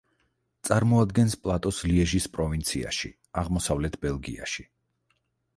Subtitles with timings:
[0.67, 3.13] წარმოადგენს პლატოს ლიეჟის პროვინციაში,
[3.43, 4.71] აღმოსავლეთ ბელგიაში.